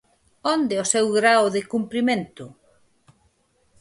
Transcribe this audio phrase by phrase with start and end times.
[0.55, 2.45] ¿Onde o seu grao de cumprimento?